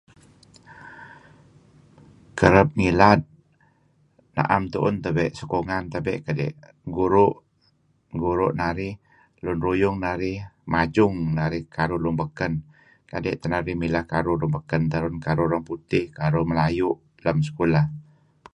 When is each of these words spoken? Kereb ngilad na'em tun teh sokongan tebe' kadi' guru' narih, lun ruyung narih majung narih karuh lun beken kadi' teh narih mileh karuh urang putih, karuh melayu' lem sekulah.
Kereb 2.37 2.67
ngilad 2.77 3.21
na'em 4.35 4.63
tun 4.73 4.95
teh 5.03 5.31
sokongan 5.39 5.85
tebe' 5.93 6.23
kadi' 6.25 6.57
guru' 8.21 8.55
narih, 8.59 8.93
lun 9.43 9.57
ruyung 9.65 9.97
narih 10.05 10.37
majung 10.73 11.15
narih 11.37 11.63
karuh 11.75 12.01
lun 12.03 12.15
beken 12.21 12.53
kadi' 13.11 13.37
teh 13.39 13.49
narih 13.53 13.75
mileh 13.81 14.03
karuh 14.11 14.35
urang 15.47 15.63
putih, 15.69 16.05
karuh 16.17 16.45
melayu' 16.49 17.01
lem 17.23 17.37
sekulah. 17.47 17.85